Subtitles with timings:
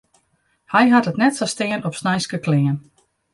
[0.73, 2.77] Hy hat it net sa stean op sneinske klean.